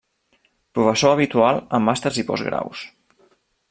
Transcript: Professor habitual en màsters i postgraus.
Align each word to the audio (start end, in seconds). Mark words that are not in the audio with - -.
Professor 0.77 1.13
habitual 1.17 1.61
en 1.79 1.87
màsters 1.91 2.21
i 2.25 2.29
postgraus. 2.31 2.87